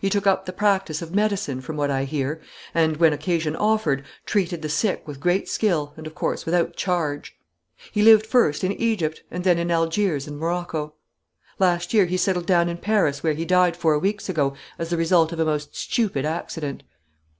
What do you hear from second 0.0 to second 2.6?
He took up the practise of medicine, from what I hear,